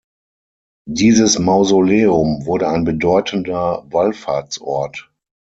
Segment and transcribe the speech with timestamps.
[0.89, 5.11] Dieses Mausoleum wurde ein bedeutender Wallfahrtsort.